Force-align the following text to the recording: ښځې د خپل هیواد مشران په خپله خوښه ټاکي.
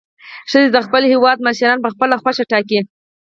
ښځې 0.51 0.69
د 0.71 0.77
خپل 0.85 1.01
هیواد 1.11 1.37
مشران 1.47 1.77
په 1.81 1.89
خپله 1.93 2.15
خوښه 2.21 2.43
ټاکي. 2.51 2.79